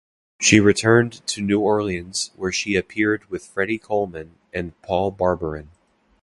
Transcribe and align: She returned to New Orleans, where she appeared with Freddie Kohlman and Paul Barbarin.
She 0.39 0.59
returned 0.59 1.21
to 1.27 1.43
New 1.43 1.59
Orleans, 1.59 2.31
where 2.35 2.51
she 2.51 2.75
appeared 2.75 3.25
with 3.29 3.45
Freddie 3.45 3.77
Kohlman 3.77 4.31
and 4.51 4.73
Paul 4.81 5.11
Barbarin. 5.11 5.67